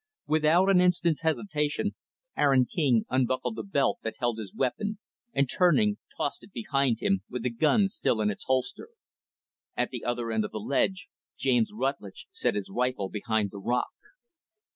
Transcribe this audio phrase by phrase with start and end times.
[0.25, 1.93] Without an instant's hesitation,
[2.35, 4.97] Aaron King unbuckled the belt that held his weapon
[5.31, 8.89] and, turning, tossed it behind him, with the gun still in its holster.
[9.77, 13.91] At the other end of the ledge, James Rutlidge set his rifle behind the rock.